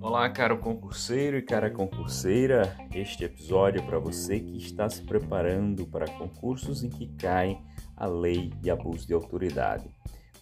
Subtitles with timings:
[0.00, 2.76] Olá, caro concurseiro e cara concurseira.
[2.94, 7.62] Este episódio é para você que está se preparando para concursos em que caem
[7.96, 9.88] a lei de abuso de autoridade.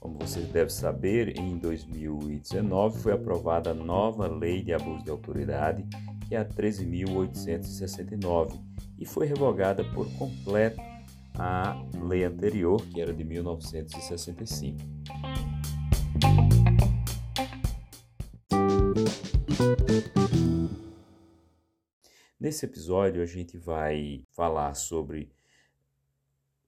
[0.00, 5.84] Como você deve saber, em 2019 foi aprovada a nova lei de abuso de autoridade,
[6.26, 8.58] que é a 13.869,
[8.98, 10.80] e foi revogada por completo
[11.38, 14.78] a lei anterior, que era de 1965.
[22.38, 25.30] Nesse episódio, a gente vai falar sobre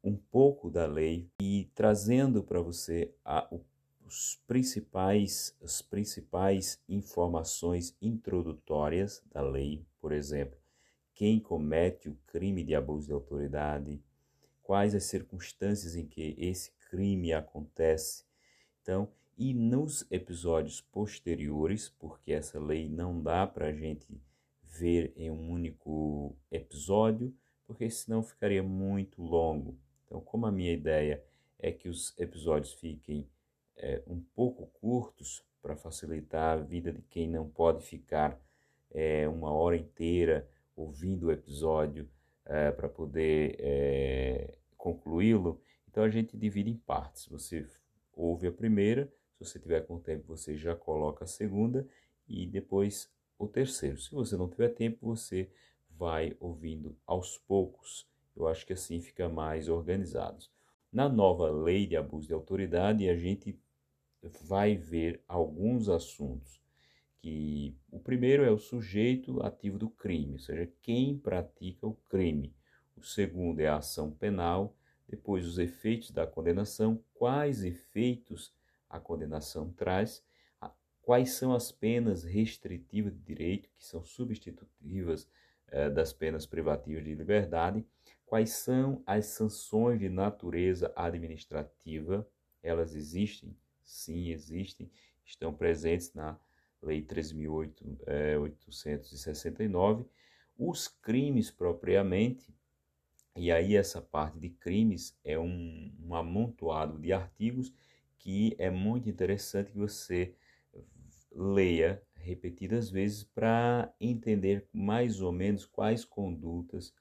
[0.03, 3.49] um pouco da lei e trazendo para você a,
[4.05, 10.59] os principais, as principais informações introdutórias da lei, por exemplo,
[11.15, 14.01] quem comete o crime de abuso de autoridade,
[14.69, 18.27] quais as circunstâncias em que esse crime acontece.
[18.83, 24.07] Então, e nos episódios posteriores, porque essa lei não dá para a gente
[24.63, 27.35] ver em um único episódio,
[27.67, 29.75] porque senão ficaria muito longo.
[30.05, 31.25] Então, como a minha ideia
[31.59, 33.27] é que os episódios fiquem
[33.75, 38.39] é, um pouco curtos para facilitar a vida de quem não pode ficar
[38.91, 42.07] é, uma hora inteira ouvindo o episódio
[42.49, 47.27] é, para poder é, concluí-lo, então a gente divide em partes.
[47.29, 47.67] Você
[48.13, 51.87] ouve a primeira, se você tiver com tempo, você já coloca a segunda
[52.27, 53.99] e depois o terceiro.
[53.99, 55.51] Se você não tiver tempo, você
[55.91, 58.09] vai ouvindo aos poucos.
[58.35, 60.45] Eu acho que assim fica mais organizado.
[60.93, 63.59] Na nova lei de abuso de autoridade, a gente
[64.43, 66.61] vai ver alguns assuntos
[67.21, 72.55] que o primeiro é o sujeito ativo do crime, ou seja, quem pratica o crime.
[72.97, 74.77] O segundo é a ação penal,
[75.09, 78.55] depois os efeitos da condenação, quais efeitos
[78.89, 80.25] a condenação traz,
[81.03, 85.27] quais são as penas restritivas de direito, que são substitutivas
[85.69, 87.85] eh, das penas privativas de liberdade,
[88.27, 92.29] quais são as sanções de natureza administrativa,
[92.63, 93.57] elas existem?
[93.83, 94.91] Sim, existem,
[95.25, 96.39] estão presentes na
[96.83, 100.03] Lei 13.869.
[100.03, 100.05] Eh,
[100.59, 102.55] os crimes propriamente,
[103.37, 107.73] e aí essa parte de crimes é um, um amontoado de artigos
[108.19, 110.35] que é muito interessante que você
[111.31, 116.93] leia repetidas vezes para entender mais ou menos quais condutas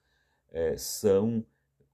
[0.49, 1.45] é, são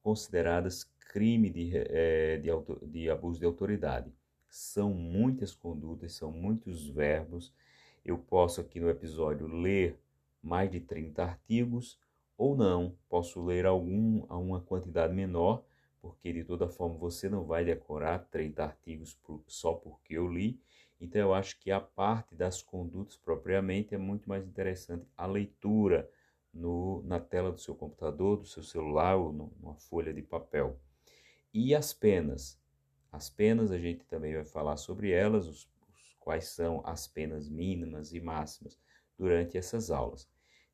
[0.01, 4.11] consideradas crime de, é, de, auto, de abuso de autoridade.
[4.49, 7.53] São muitas condutas, são muitos verbos.
[8.05, 9.99] Eu posso aqui no episódio ler
[10.41, 11.99] mais de 30 artigos
[12.37, 15.63] ou não, posso ler algum a uma quantidade menor,
[16.01, 20.59] porque de toda forma você não vai decorar 30 artigos por, só porque eu li,
[21.03, 26.09] então, eu acho que a parte das condutas propriamente é muito mais interessante a leitura
[26.53, 30.79] no, na tela do seu computador, do seu celular ou no, numa folha de papel.
[31.53, 32.57] E as penas?
[33.11, 35.69] As penas, a gente também vai falar sobre elas, os,
[36.23, 38.79] quais são as penas mínimas e máximas
[39.17, 40.27] durante essas aulas.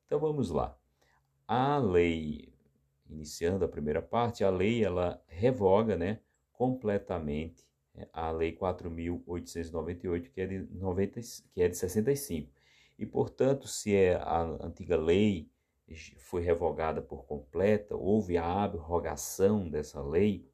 [0.06, 0.76] Então, vamos lá.
[1.46, 2.52] A lei,
[3.08, 6.20] iniciando a primeira parte, a lei ela revoga né,
[6.52, 7.68] completamente
[8.12, 11.20] a Lei 4.898, que, é de 90,
[11.52, 12.50] que é de 65.
[12.98, 15.50] E, portanto, se é a antiga lei
[16.18, 20.48] foi revogada por completa, houve a abrogação dessa lei,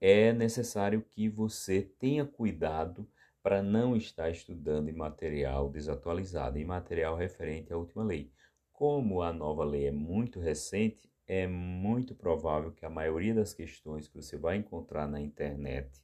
[0.00, 3.08] é necessário que você tenha cuidado
[3.46, 8.28] para não estar estudando em material desatualizado, em material referente à última lei.
[8.72, 14.08] Como a nova lei é muito recente, é muito provável que a maioria das questões
[14.08, 16.02] que você vai encontrar na internet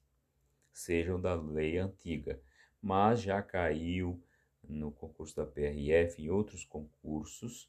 [0.72, 2.40] sejam da lei antiga,
[2.80, 4.22] mas já caiu
[4.62, 7.68] no concurso da PRF e outros concursos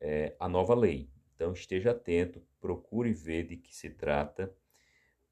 [0.00, 1.10] é, a nova lei.
[1.34, 4.54] Então esteja atento, procure ver de que se trata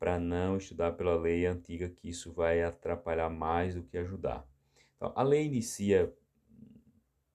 [0.01, 4.49] para não estudar pela lei antiga, que isso vai atrapalhar mais do que ajudar.
[4.97, 6.11] Então, a lei inicia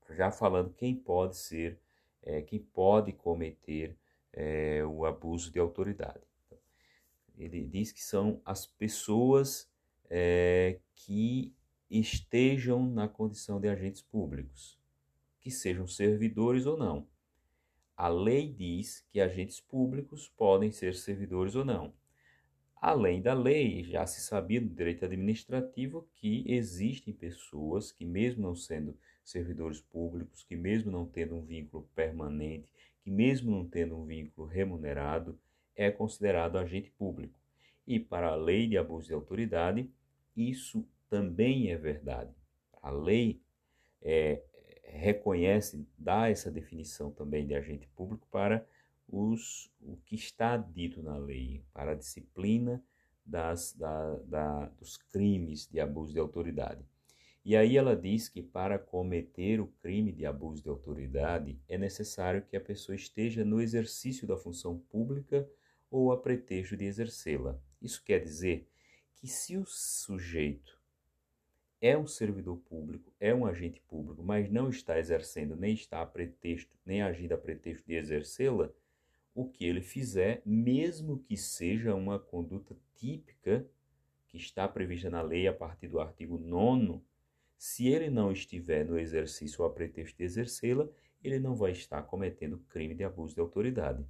[0.10, 1.80] já falando quem pode ser,
[2.24, 3.96] é, quem pode cometer
[4.34, 6.26] é, o abuso de autoridade.
[7.38, 9.70] Ele diz que são as pessoas
[10.10, 11.54] é, que
[11.88, 14.80] estejam na condição de agentes públicos,
[15.40, 17.08] que sejam servidores ou não.
[17.96, 21.94] A lei diz que agentes públicos podem ser servidores ou não.
[22.88, 28.56] Além da lei, já se sabia do direito administrativo que existem pessoas que, mesmo não
[28.56, 32.72] sendo servidores públicos, que, mesmo não tendo um vínculo permanente,
[33.04, 35.36] que, mesmo não tendo um vínculo remunerado,
[35.76, 37.40] é considerado agente público.
[37.88, 39.90] E para a lei de abuso de autoridade,
[40.38, 42.36] isso também é verdade.
[42.84, 43.42] A lei
[44.00, 44.44] é,
[44.84, 48.64] reconhece, dá essa definição também de agente público para
[49.08, 52.84] os, o que está dito na lei, para a disciplina
[53.26, 56.86] das, da, da, dos crimes de abuso de autoridade.
[57.44, 62.42] E aí ela diz que para cometer o crime de abuso de autoridade é necessário
[62.42, 65.48] que a pessoa esteja no exercício da função pública
[65.92, 67.60] ou a pretexto de exercê-la.
[67.80, 68.68] Isso quer dizer
[69.16, 70.80] que se o sujeito
[71.80, 76.06] é um servidor público, é um agente público, mas não está exercendo, nem está a
[76.06, 78.74] pretexto, nem agindo a pretexto de exercê-la,
[79.36, 83.68] o que ele fizer, mesmo que seja uma conduta típica
[84.30, 87.02] que está prevista na lei a partir do artigo 9,
[87.58, 90.88] se ele não estiver no exercício ou a pretexto de exercê-la,
[91.22, 94.06] ele não vai estar cometendo crime de abuso de autoridade.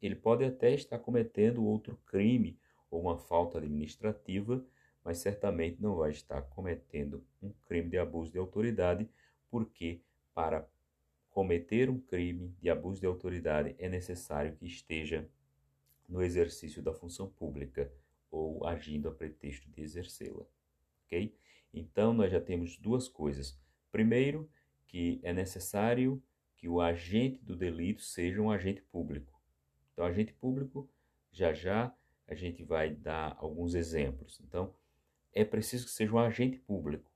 [0.00, 2.58] Ele pode até estar cometendo outro crime
[2.90, 4.64] ou uma falta administrativa,
[5.04, 9.08] mas certamente não vai estar cometendo um crime de abuso de autoridade,
[9.50, 10.00] porque
[10.34, 10.66] para
[11.34, 15.28] cometer um crime de abuso de autoridade é necessário que esteja
[16.08, 17.92] no exercício da função pública
[18.30, 20.46] ou agindo a pretexto de exercê-la.
[21.04, 21.36] Ok?
[21.72, 23.58] Então, nós já temos duas coisas.
[23.90, 24.48] Primeiro,
[24.86, 26.22] que é necessário
[26.56, 29.36] que o agente do delito seja um agente público.
[29.92, 30.88] Então, agente público,
[31.32, 31.92] já já
[32.28, 34.40] a gente vai dar alguns exemplos.
[34.40, 34.72] Então,
[35.32, 37.10] é preciso que seja um agente público.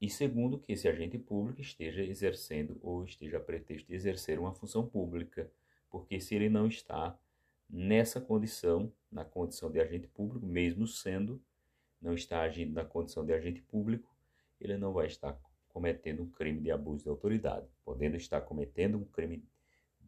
[0.00, 4.52] E segundo, que esse agente público esteja exercendo ou esteja a pretexto de exercer uma
[4.52, 5.50] função pública,
[5.90, 7.18] porque se ele não está
[7.68, 11.40] nessa condição, na condição de agente público, mesmo sendo,
[12.00, 14.14] não está agindo na condição de agente público,
[14.60, 15.38] ele não vai estar
[15.68, 19.42] cometendo um crime de abuso de autoridade, podendo estar cometendo um crime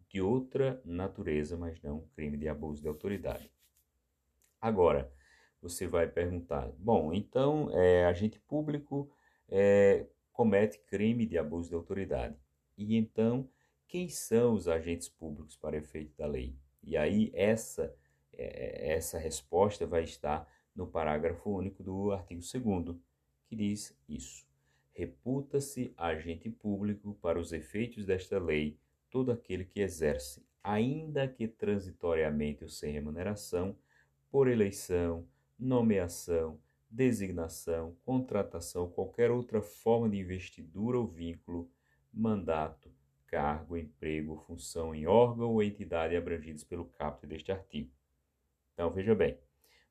[0.08, 3.50] de outra natureza, mas não um crime de abuso de autoridade.
[4.60, 5.12] Agora,
[5.60, 9.10] você vai perguntar: bom, então é, agente público
[9.48, 12.36] é, comete crime de abuso de autoridade.
[12.76, 13.48] E então,
[13.86, 16.54] quem são os agentes públicos para efeito da lei?
[16.82, 17.94] E aí, essa,
[18.32, 22.40] é, essa resposta vai estar no parágrafo único do artigo
[22.80, 22.96] 2,
[23.48, 24.46] que diz isso.
[24.92, 28.78] Reputa-se agente público para os efeitos desta lei
[29.10, 33.76] todo aquele que exerce, ainda que transitoriamente ou sem remuneração,
[34.30, 35.26] por eleição,
[35.58, 41.70] nomeação, designação, contratação qualquer outra forma de investidura ou vínculo,
[42.12, 42.90] mandato,
[43.26, 47.90] cargo, emprego, função em órgão ou entidade abrangidos pelo caput deste artigo.
[48.72, 49.38] Então, veja bem,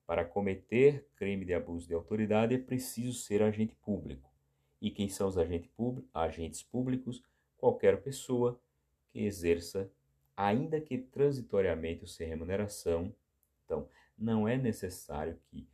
[0.06, 4.32] para cometer crime de abuso de autoridade é preciso ser agente público.
[4.82, 5.70] E quem são os agentes?
[6.14, 7.24] Agentes públicos,
[7.58, 8.60] qualquer pessoa
[9.10, 9.92] que exerça,
[10.36, 13.14] ainda que transitoriamente ou sem remuneração.
[13.66, 15.68] Então, não é necessário que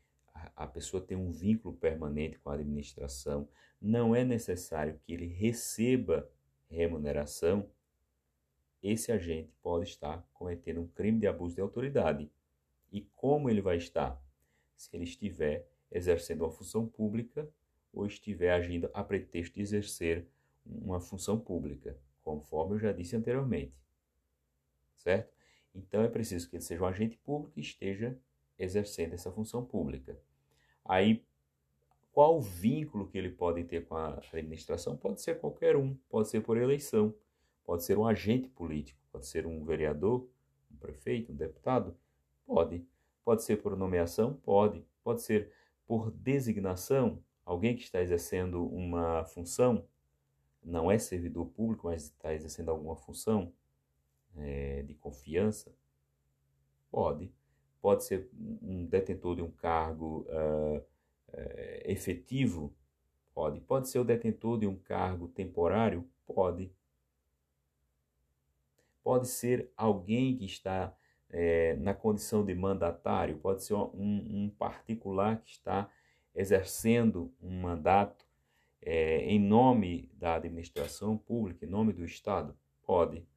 [0.55, 3.47] a pessoa tenha um vínculo permanente com a administração,
[3.81, 6.29] não é necessário que ele receba
[6.69, 7.69] remuneração.
[8.81, 12.31] Esse agente pode estar cometendo um crime de abuso de autoridade.
[12.91, 14.21] E como ele vai estar?
[14.75, 17.49] Se ele estiver exercendo uma função pública
[17.93, 20.27] ou estiver agindo a pretexto de exercer
[20.65, 23.73] uma função pública, conforme eu já disse anteriormente.
[24.95, 25.33] Certo?
[25.75, 28.17] Então é preciso que ele seja um agente público e esteja
[28.57, 30.17] exercendo essa função pública.
[30.85, 31.23] Aí,
[32.11, 34.95] qual o vínculo que ele pode ter com a administração?
[34.95, 37.13] Pode ser qualquer um, pode ser por eleição,
[37.65, 40.27] pode ser um agente político, pode ser um vereador,
[40.71, 41.97] um prefeito, um deputado,
[42.45, 42.85] pode.
[43.23, 44.33] Pode ser por nomeação?
[44.43, 44.85] Pode.
[45.03, 45.51] Pode ser
[45.87, 49.85] por designação, alguém que está exercendo uma função,
[50.63, 53.51] não é servidor público, mas está exercendo alguma função
[54.37, 55.73] é, de confiança?
[56.91, 57.31] Pode
[57.83, 58.29] pode ser
[58.61, 60.83] um detentor de um cargo uh, uh,
[61.83, 62.73] efetivo?
[63.35, 63.59] Pode.
[63.59, 66.07] Pode ser o detentor de um cargo temporário?
[66.25, 66.71] Pode.
[69.03, 70.95] Pode ser alguém que está
[71.29, 75.89] é, na condição de mandatário, pode ser um, um particular que está
[76.33, 78.25] exercendo um mandato
[78.81, 82.55] é, em nome da administração pública, em nome do Estado?
[82.85, 83.27] Pode.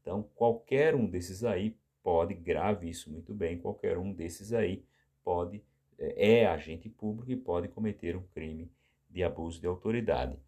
[0.00, 4.84] Então, qualquer um desses aí pode, grave isso muito bem, qualquer um desses aí
[5.22, 5.62] pode,
[5.98, 8.70] é, é agente público e pode cometer um crime
[9.08, 10.38] de abuso de autoridade.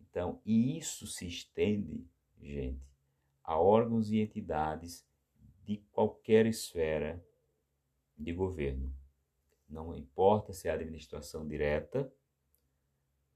[0.00, 2.04] Então, e isso se estende,
[2.40, 2.80] gente,
[3.44, 5.06] a órgãos e entidades
[5.64, 7.22] de qualquer esfera
[8.16, 8.92] de governo.
[9.68, 12.10] Não importa se é administração direta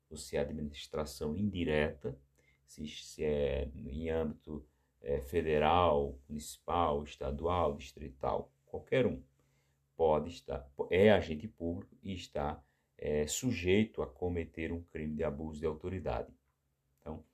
[0.09, 2.19] ou se é administração indireta,
[2.65, 4.65] se, se é em âmbito
[5.03, 9.23] é, federal, municipal, estadual, distrital, qualquer um,
[9.97, 12.63] pode estar, é agente público e está
[12.97, 16.33] é, sujeito a cometer um crime de abuso de autoridade.
[16.99, 17.25] Então,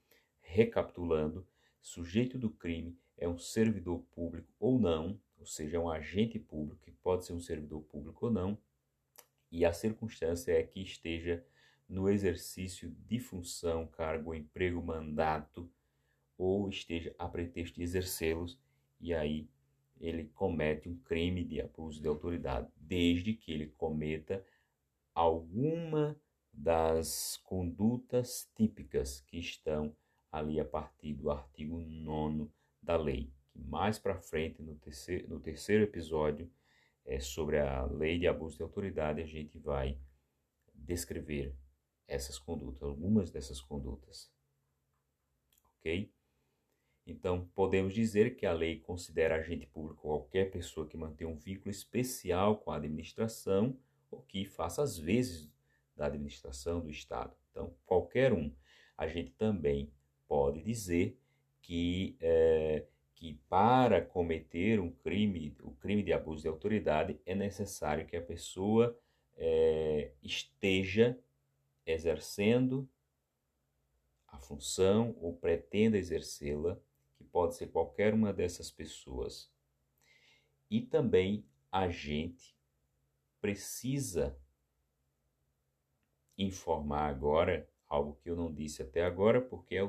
[0.41, 1.47] recapitulando,
[1.81, 6.83] sujeito do crime é um servidor público ou não, ou seja, é um agente público,
[6.83, 8.59] que pode ser um servidor público ou não,
[9.51, 11.45] e a circunstância é que esteja
[11.89, 15.71] no exercício de função, cargo, emprego, mandato,
[16.39, 18.59] ou esteja a pretexto de exercê-los,
[19.01, 19.49] e aí
[20.01, 24.45] ele comete um crime de abuso de autoridade, desde que ele cometa
[25.15, 26.17] alguma
[26.53, 29.95] das condutas típicas que estão
[30.31, 32.51] ali a partir do artigo 9
[32.83, 36.51] da lei, que mais para frente, no terceiro, no terceiro episódio,
[37.05, 39.99] é, sobre a lei de abuso de autoridade, a gente vai
[40.75, 41.55] descrever
[42.07, 44.31] essas condutas, algumas dessas condutas.
[45.79, 46.11] Ok?
[47.07, 51.71] Então, podemos dizer que a lei considera agente público qualquer pessoa que mantém um vínculo
[51.71, 53.79] especial com a administração
[54.11, 55.49] ou que faça as vezes
[55.95, 57.33] da administração do Estado.
[57.51, 58.53] Então, qualquer um.
[58.99, 59.89] A gente também
[60.27, 61.17] pode dizer
[61.61, 62.85] que, é,
[63.15, 68.23] que para cometer um crime, o crime de abuso de autoridade, é necessário que a
[68.23, 68.99] pessoa
[69.37, 71.17] é, esteja
[71.87, 72.89] exercendo
[74.27, 76.77] a função ou pretenda exercê-la
[77.37, 79.53] pode ser qualquer uma dessas pessoas.
[80.71, 82.57] E também a gente
[83.43, 84.35] precisa
[86.39, 89.83] informar agora algo que eu não disse até agora, porque é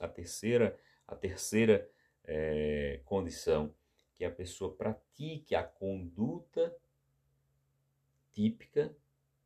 [0.00, 0.76] a terceira,
[1.06, 1.88] a terceira
[2.24, 3.72] é, condição
[4.16, 6.76] que a pessoa pratique a conduta
[8.32, 8.92] típica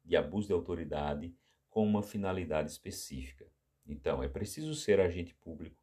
[0.03, 1.37] de abuso de autoridade
[1.69, 3.47] com uma finalidade específica.
[3.85, 5.82] Então, é preciso ser agente público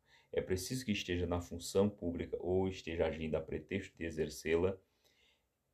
[0.50, 4.76] preciso que esteja na função pública ou esteja agindo a pretexto de exercê-la.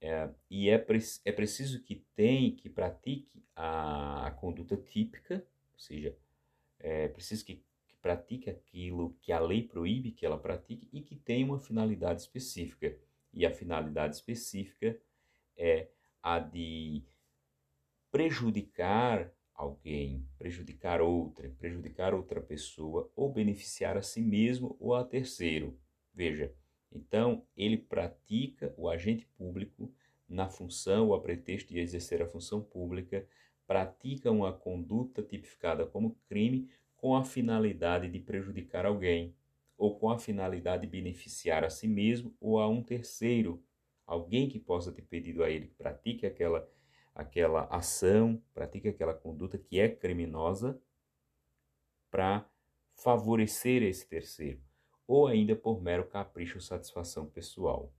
[0.02, 5.36] É, e é, pre é preciso que tenha, que pratique a, a conduta típica,
[5.72, 6.14] ou seja,
[6.78, 11.16] é preciso que, que pratique aquilo que a lei proíbe que ela pratique e que
[11.16, 12.94] tenha uma finalidade específica.
[13.34, 15.00] E a finalidade específica
[15.56, 15.88] é
[16.22, 17.02] a de
[18.12, 25.80] prejudicar alguém, prejudicar outra, prejudicar outra pessoa ou beneficiar a si mesmo ou a terceiro.
[26.14, 26.54] Veja,
[26.92, 29.92] então ele pratica o agente público
[30.28, 33.28] na função ou a pretexto de exercer a função pública,
[33.66, 39.36] pratica uma conduta tipificada como crime com a finalidade de prejudicar alguém
[39.78, 43.64] ou com a finalidade de beneficiar a si mesmo ou a um terceiro,
[44.06, 46.68] alguém que possa ter pedido a ele que pratique aquela
[47.16, 50.80] aquela ação, pratica aquela conduta que é criminosa
[52.12, 52.46] para
[52.94, 54.62] favorecer esse terceiro,
[55.08, 57.94] ou ainda por mero capricho ou satisfação pessoal.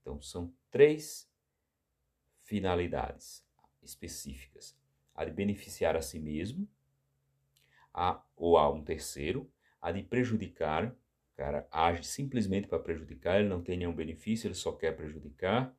[0.00, 1.30] Então, são três
[2.42, 3.44] finalidades
[3.82, 4.78] específicas:
[5.14, 6.68] a de beneficiar a si mesmo,
[7.94, 10.90] a, ou a um terceiro, a de prejudicar,
[11.32, 15.74] o cara age simplesmente para prejudicar, ele não tem nenhum benefício, ele só quer prejudicar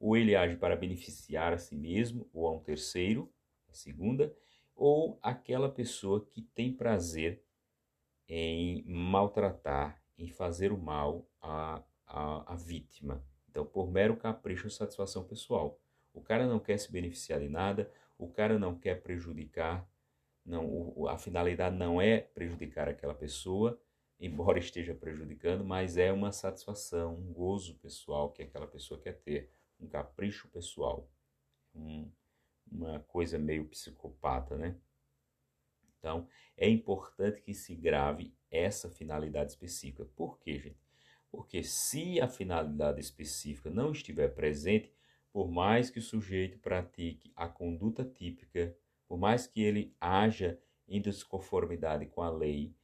[0.00, 3.30] ou ele age para beneficiar a si mesmo ou a um terceiro,
[3.68, 4.34] a segunda,
[4.74, 7.44] ou aquela pessoa que tem prazer
[8.26, 13.22] em maltratar, em fazer o mal à, à, à vítima.
[13.48, 15.78] Então, por mero capricho ou satisfação pessoal.
[16.14, 19.86] O cara não quer se beneficiar de nada, o cara não quer prejudicar,
[20.44, 23.78] não, a finalidade não é prejudicar aquela pessoa,
[24.18, 29.50] embora esteja prejudicando, mas é uma satisfação, um gozo pessoal que aquela pessoa quer ter
[29.80, 31.10] um capricho pessoal,
[31.74, 32.10] um,
[32.70, 34.76] uma coisa meio psicopata, né?
[35.98, 40.04] Então, é importante que se grave essa finalidade específica.
[40.16, 40.80] Por quê, gente?
[41.30, 44.92] Porque se a finalidade específica não estiver presente,
[45.32, 51.00] por mais que o sujeito pratique a conduta típica, por mais que ele haja em
[51.00, 52.74] desconformidade com a lei,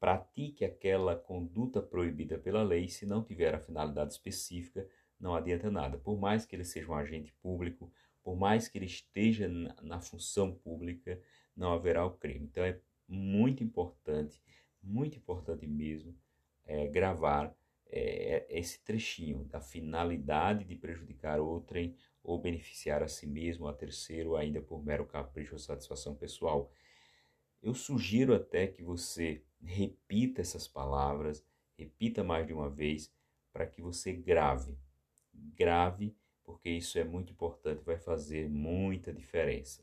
[0.00, 4.88] pratique aquela conduta proibida pela lei, se não tiver a finalidade específica,
[5.24, 5.96] não adianta nada.
[5.96, 7.90] Por mais que ele seja um agente público,
[8.22, 11.18] por mais que ele esteja na, na função pública,
[11.56, 12.44] não haverá o crime.
[12.44, 12.78] Então é
[13.08, 14.42] muito importante,
[14.82, 16.14] muito importante mesmo,
[16.66, 23.66] é, gravar é, esse trechinho da finalidade de prejudicar outrem ou beneficiar a si mesmo,
[23.66, 26.70] a terceiro, ainda por mero capricho ou satisfação pessoal.
[27.62, 31.42] Eu sugiro até que você repita essas palavras,
[31.78, 33.10] repita mais de uma vez,
[33.54, 34.76] para que você grave
[35.54, 39.82] grave, porque isso é muito importante, vai fazer muita diferença.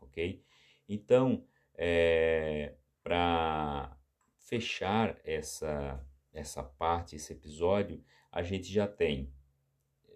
[0.00, 0.42] Ok?
[0.88, 3.96] Então, é, para
[4.38, 9.32] fechar essa, essa parte, esse episódio, a gente já tem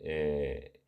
[0.01, 0.81] é,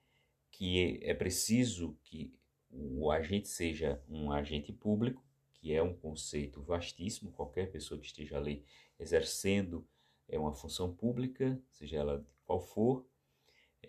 [0.50, 2.32] que é preciso que
[2.70, 8.38] o agente seja um agente público, que é um conceito vastíssimo, qualquer pessoa que esteja
[8.38, 8.64] ali
[8.98, 9.86] exercendo
[10.28, 13.06] é uma função pública, seja ela qual for,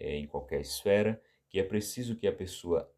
[0.02, 2.92] é, em qualquer esfera, que é preciso que a pessoa,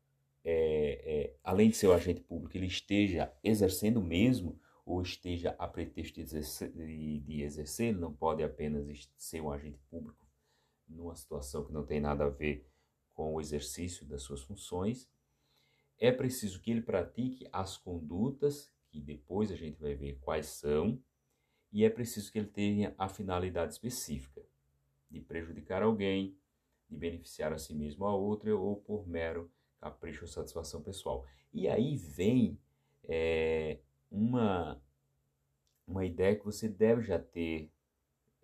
[0.43, 5.67] é, é, além de ser um agente público, ele esteja exercendo mesmo ou esteja a
[5.67, 10.27] pretexto de exercer, de, de exercer, ele não pode apenas ser um agente público
[10.87, 12.67] numa situação que não tem nada a ver
[13.13, 15.09] com o exercício das suas funções.
[15.97, 21.01] É preciso que ele pratique as condutas, que depois a gente vai ver quais são,
[21.71, 24.43] e é preciso que ele tenha a finalidade específica
[25.09, 26.37] de prejudicar alguém,
[26.93, 31.25] de beneficiar a si mesmo ou a outra, ou por mero capricho ou satisfação pessoal.
[31.53, 32.57] E aí vem
[33.03, 34.81] é, uma,
[35.85, 37.69] uma ideia que você deve já ter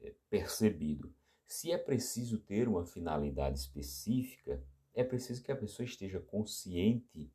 [0.01, 1.13] é, percebido.
[1.47, 4.61] Se é preciso ter uma finalidade específica,
[4.93, 7.31] é preciso que a pessoa esteja consciente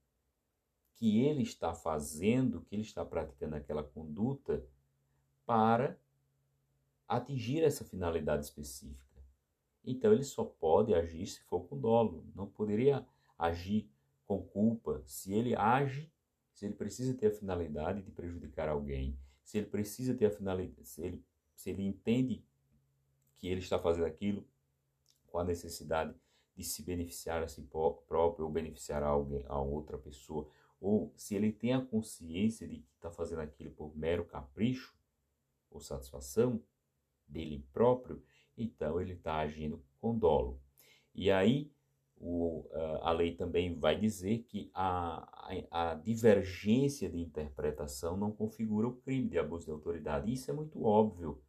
[0.94, 4.64] que ele está fazendo, que ele está praticando aquela conduta
[5.44, 5.98] para
[7.08, 9.03] atingir essa finalidade específica.
[9.84, 13.06] Então ele só pode agir se for com dolo, não poderia
[13.38, 13.90] agir
[14.26, 15.02] com culpa.
[15.06, 16.10] Se ele age,
[16.52, 20.86] se ele precisa ter a finalidade de prejudicar alguém, se ele precisa ter a finalidade,
[20.86, 21.24] se ele,
[21.54, 22.44] se ele entende
[23.34, 24.46] que ele está fazendo aquilo
[25.26, 26.14] com a necessidade
[26.56, 30.48] de se beneficiar a si próprio ou beneficiar alguém, a outra pessoa,
[30.80, 34.96] ou se ele tem a consciência de que está fazendo aquilo por mero capricho,
[35.70, 36.62] ou satisfação
[37.26, 38.22] dele próprio,
[38.56, 40.60] então ele está agindo com dolo.
[41.14, 41.72] E aí
[42.16, 42.68] o,
[43.02, 48.96] a lei também vai dizer que a, a, a, divergência de interpretação não configura o
[48.96, 50.32] crime de abuso de autoridade.
[50.32, 51.42] Isso é muito óbvio,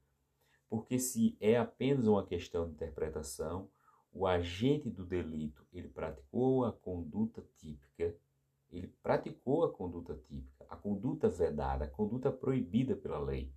[0.70, 3.70] porque se é apenas uma questão de interpretação,
[4.12, 8.16] o agente do delito ele praticou a conduta típica,
[8.72, 13.54] ele praticou a conduta típica, a conduta vedada, a conduta proibida pela lei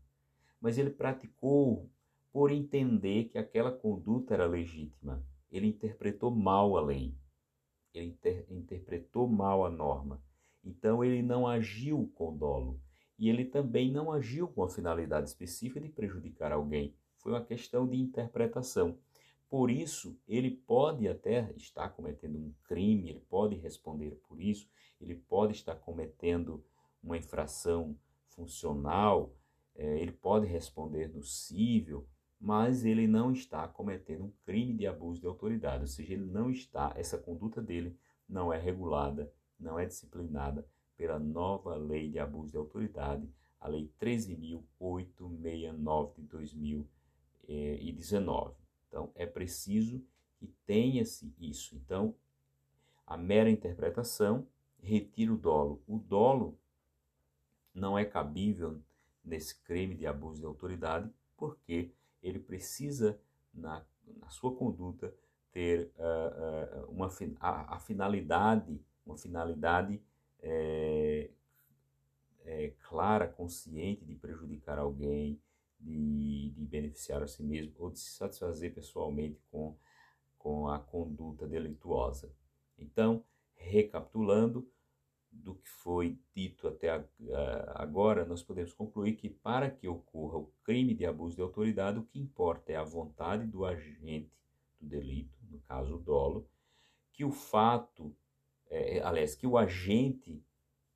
[0.60, 1.90] mas ele praticou
[2.38, 5.26] por entender que aquela conduta era legítima.
[5.50, 7.12] Ele interpretou mal a lei,
[7.92, 10.22] ele inter interpretou mal a norma.
[10.64, 12.80] Então ele não agiu com dolo
[13.18, 16.94] e ele também não agiu com a finalidade específica de prejudicar alguém.
[17.16, 18.96] Foi uma questão de interpretação.
[19.48, 24.70] Por isso, ele pode até estar cometendo um crime, ele pode responder por isso,
[25.00, 26.64] ele pode estar cometendo
[27.02, 27.98] uma infração
[28.28, 29.34] funcional,
[29.74, 32.06] é, ele pode responder no cível,
[32.40, 36.50] mas ele não está cometendo um crime de abuso de autoridade, ou seja, ele não
[36.50, 37.96] está, essa conduta dele
[38.28, 43.28] não é regulada, não é disciplinada pela nova lei de abuso de autoridade,
[43.60, 48.54] a lei 13.869 de 2019.
[48.88, 50.02] Então, é preciso
[50.38, 51.76] que tenha-se isso.
[51.76, 52.14] Então,
[53.06, 54.46] a mera interpretação
[54.80, 55.82] retira o dolo.
[55.86, 56.58] O dolo
[57.74, 58.80] não é cabível
[59.24, 63.20] nesse crime de abuso de autoridade, porque ele precisa,
[63.52, 63.84] na,
[64.20, 65.14] na sua conduta,
[65.52, 67.08] ter uh, uh, uma,
[67.40, 70.00] a, a, finalidade, uma finalidade
[70.40, 71.30] é,
[72.44, 75.40] é, clara, consciente de prejudicar alguém,
[75.80, 79.76] de, de beneficiar a si mesmo ou de se satisfazer pessoalmente com,
[80.38, 82.32] com a conduta delituosa.
[82.78, 84.68] Então, recapitulando,
[85.30, 87.04] do que foi dito até
[87.74, 92.04] agora, nós podemos concluir que para que ocorra o crime de abuso de autoridade, o
[92.04, 94.32] que importa é a vontade do agente
[94.80, 96.48] do delito, no caso o dolo,
[97.12, 98.14] que o fato,
[98.68, 100.42] é, aliás, que o agente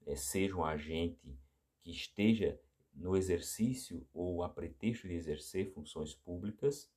[0.07, 1.37] é, seja um agente
[1.83, 2.59] que esteja
[2.95, 6.91] no exercício ou a pretexto de exercer funções públicas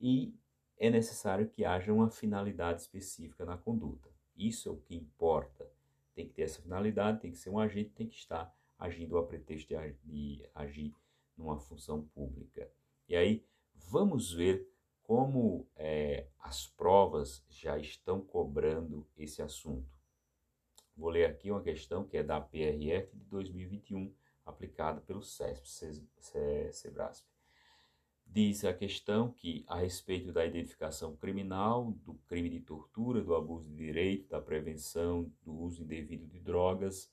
[0.00, 0.34] e
[0.76, 4.10] é necessário que haja uma finalidade específica na conduta.
[4.34, 5.70] Isso é o que importa
[6.14, 9.26] tem que ter essa finalidade, tem que ser um agente, tem que estar agindo a
[9.26, 10.94] pretexto de, agir
[11.36, 12.70] numa função pública.
[13.08, 13.44] E aí
[13.74, 14.68] vamos ver
[15.02, 19.90] como é, as provas já estão cobrando esse assunto.
[20.96, 25.66] Vou ler aqui uma questão que é da PRF de 2021, aplicada pelo CESP,
[26.72, 27.31] Sebrasp.
[28.34, 33.68] Diz a questão que, a respeito da identificação criminal, do crime de tortura, do abuso
[33.68, 37.12] de direito, da prevenção do uso indevido de drogas,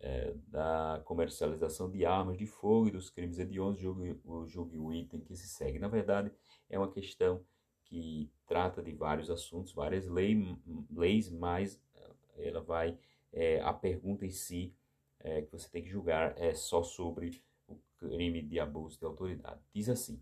[0.00, 5.20] é, da comercialização de armas de fogo e dos crimes hediondos, julgue, julgue o item
[5.20, 5.78] que se segue.
[5.78, 6.32] Na verdade,
[6.68, 7.44] é uma questão
[7.84, 10.58] que trata de vários assuntos, várias lei,
[10.90, 12.98] leis, mas eh, ela vai,
[13.32, 14.74] é, a pergunta em si
[15.20, 19.60] é, que você tem que julgar é só sobre o crime de abuso de autoridade.
[19.72, 20.20] Diz assim: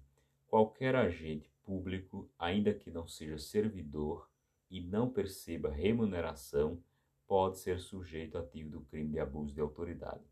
[0.50, 4.28] qualquer agente público, ainda que não seja servidor,
[4.68, 6.82] e não perceba remuneração
[7.26, 10.24] pode ser sujeito ativo do crime de abuso de autoridade.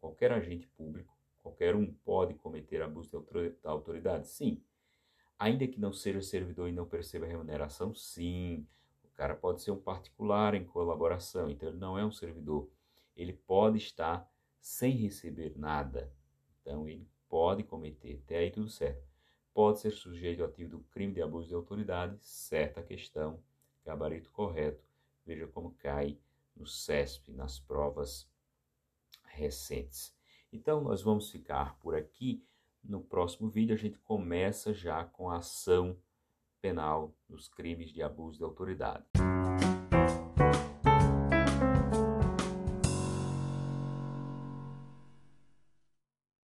[0.00, 4.28] Qualquer agente público, qualquer um pode cometer abuso de autoridade?
[4.28, 4.62] Sim.
[5.36, 7.92] Ainda que não seja servidor e não perceba remuneração?
[7.94, 8.64] Sim.
[9.02, 12.70] O cara pode ser um particular em colaboração, então ele não é um servidor.
[13.16, 16.12] Ele pode estar sem receber nada.
[16.60, 19.13] Então ele pode cometer, até aí tudo certo.
[19.54, 23.40] Pode ser sujeito ativo do crime de abuso de autoridade, certa questão,
[23.86, 24.84] gabarito correto.
[25.24, 26.18] Veja como cai
[26.56, 28.28] no CESP, nas provas
[29.22, 30.12] recentes.
[30.52, 32.44] Então, nós vamos ficar por aqui.
[32.82, 35.96] No próximo vídeo, a gente começa já com a ação
[36.60, 39.04] penal dos crimes de abuso de autoridade.